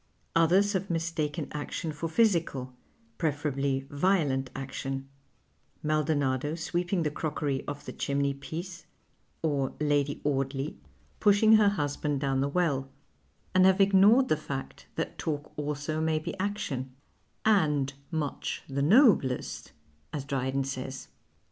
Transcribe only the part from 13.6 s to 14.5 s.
have ignored the